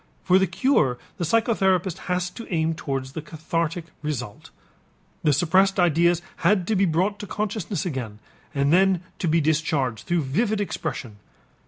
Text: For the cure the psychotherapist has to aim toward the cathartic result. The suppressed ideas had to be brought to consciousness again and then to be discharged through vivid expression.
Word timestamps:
For 0.23 0.39
the 0.39 0.47
cure 0.47 0.97
the 1.17 1.23
psychotherapist 1.23 1.99
has 2.09 2.31
to 2.31 2.51
aim 2.51 2.73
toward 2.73 3.05
the 3.05 3.21
cathartic 3.21 3.85
result. 4.01 4.49
The 5.23 5.31
suppressed 5.31 5.79
ideas 5.79 6.23
had 6.37 6.65
to 6.69 6.75
be 6.75 6.85
brought 6.85 7.19
to 7.19 7.27
consciousness 7.27 7.85
again 7.85 8.17
and 8.51 8.73
then 8.73 9.03
to 9.19 9.27
be 9.27 9.39
discharged 9.41 10.07
through 10.07 10.23
vivid 10.23 10.59
expression. 10.59 11.17